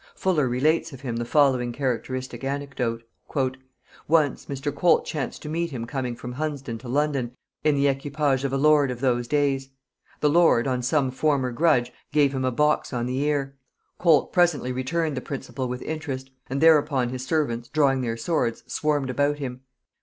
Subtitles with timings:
[0.15, 3.03] Fuller relates of him the following characteristic anecdote.
[3.35, 3.57] "Once,
[4.07, 4.73] one Mr.
[4.73, 8.57] Colt chanced to meet him coming from Hunsdon to London, in the equipage of a
[8.57, 9.69] lord of those days.
[10.19, 13.55] The lord, on some former grudge, gave him a box on the ear:
[13.99, 19.11] Colt presently returned the principal with interest; and thereupon his servants drawing their swords, swarmed
[19.11, 19.61] about him.